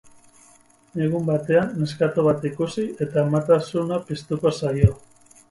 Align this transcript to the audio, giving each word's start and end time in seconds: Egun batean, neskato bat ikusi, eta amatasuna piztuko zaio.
Egun 1.07 1.27
batean, 1.27 1.69
neskato 1.81 2.23
bat 2.29 2.49
ikusi, 2.51 2.87
eta 3.07 3.23
amatasuna 3.27 4.01
piztuko 4.11 4.57
zaio. 4.63 4.91